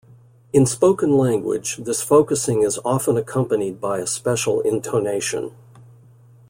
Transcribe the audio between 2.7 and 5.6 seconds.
often accompanied by a special intonation.